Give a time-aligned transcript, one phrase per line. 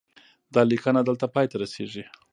[0.53, 2.03] دا لیکنه دلته پای ته رسیږي.